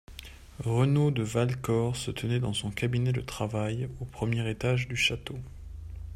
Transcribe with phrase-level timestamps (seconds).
[0.65, 5.37] RENAUD de Valcor se tenait dans son cabinet de travail, au premier étage du château.